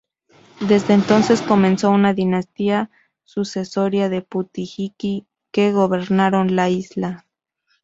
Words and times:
Desde 0.61 0.95
entonces 0.95 1.43
comenzó 1.43 1.91
una 1.91 2.15
dinastía 2.15 2.89
sucesoria 3.23 4.09
de 4.09 4.23
"putu-iki", 4.27 5.27
que 5.51 5.71
gobernaron 5.73 6.55
la 6.55 6.71
isla. 6.71 7.27